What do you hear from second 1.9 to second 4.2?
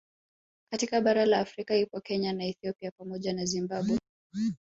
Kenya na Ethipia pamoja na Zimbabwe